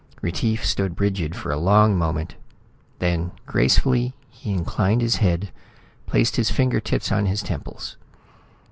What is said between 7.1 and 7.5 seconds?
on his